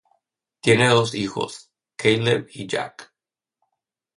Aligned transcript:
Tiene 0.61 0.87
dos 0.87 1.13
hijos: 1.13 1.69
Caleb 1.95 2.49
y 2.53 2.65
Jack. 2.65 3.13